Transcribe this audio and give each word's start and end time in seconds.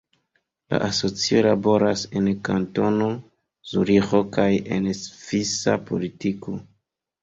La 0.73 0.79
asocio 0.87 1.43
laboras 1.47 2.07
en 2.21 2.31
Kantono 2.49 3.11
Zuriĥo 3.75 4.25
kaj 4.41 4.51
en 4.81 4.93
svisa 5.07 5.81
politiko. 5.95 6.61